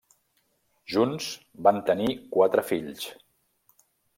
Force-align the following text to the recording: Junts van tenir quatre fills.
Junts 0.93 1.27
van 1.67 1.83
tenir 1.91 2.09
quatre 2.37 2.65
fills. 2.73 3.07